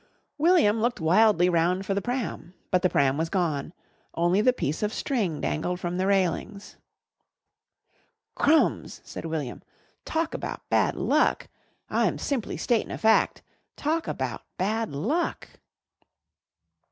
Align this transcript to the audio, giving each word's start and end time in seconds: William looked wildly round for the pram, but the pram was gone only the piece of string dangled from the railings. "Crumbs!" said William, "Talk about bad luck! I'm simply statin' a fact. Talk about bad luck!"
William 0.39 0.81
looked 0.81 0.99
wildly 0.99 1.47
round 1.47 1.85
for 1.85 1.93
the 1.93 2.01
pram, 2.01 2.55
but 2.71 2.81
the 2.81 2.89
pram 2.89 3.17
was 3.19 3.29
gone 3.29 3.71
only 4.15 4.41
the 4.41 4.51
piece 4.51 4.81
of 4.81 4.91
string 4.91 5.39
dangled 5.39 5.79
from 5.79 5.97
the 5.99 6.07
railings. 6.07 6.75
"Crumbs!" 8.33 9.01
said 9.03 9.25
William, 9.25 9.61
"Talk 10.03 10.33
about 10.33 10.67
bad 10.69 10.95
luck! 10.95 11.49
I'm 11.87 12.17
simply 12.17 12.57
statin' 12.57 12.89
a 12.89 12.97
fact. 12.97 13.43
Talk 13.75 14.07
about 14.07 14.41
bad 14.57 14.89
luck!" 14.91 15.47